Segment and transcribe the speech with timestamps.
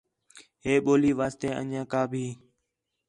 [0.63, 2.25] ہِے ٻولی واسطے انڄیاں کا بھی